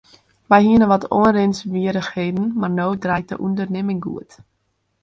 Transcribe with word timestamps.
Wy 0.49 0.59
hiene 0.67 0.87
wat 0.93 1.09
oanrinswierrichheden 1.17 2.45
mar 2.59 2.71
no 2.79 2.87
draait 3.03 3.29
de 3.31 3.35
ûndernimming 3.45 4.01
goed. 4.07 4.31